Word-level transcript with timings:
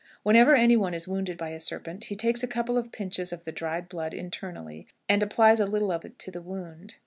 Whenever 0.23 0.55
any 0.55 0.75
one 0.75 0.95
is 0.95 1.07
wounded 1.07 1.37
by 1.37 1.49
a 1.49 1.59
serpent, 1.59 2.05
he 2.05 2.15
takes 2.15 2.41
a 2.41 2.47
couple 2.47 2.75
of 2.75 2.91
pinches 2.91 3.31
of 3.31 3.43
the 3.43 3.51
dried 3.51 3.87
blood 3.87 4.15
internally, 4.15 4.87
and 5.07 5.21
applies 5.21 5.59
a 5.59 5.65
little 5.67 5.91
of 5.91 6.03
it 6.03 6.17
to 6.17 6.31
the 6.31 6.41
wound." 6.41 6.95